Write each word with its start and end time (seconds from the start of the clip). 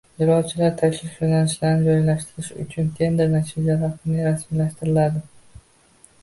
Yo‘lovchilar 0.19 0.71
tashish 0.77 1.19
yo‘nalishlarini 1.23 1.85
joylashtirish 1.87 2.49
uchun 2.63 2.89
tender 3.01 3.29
natijalari 3.35 3.91
qanday 3.99 4.27
rasmiylashtiriladi? 4.31 5.23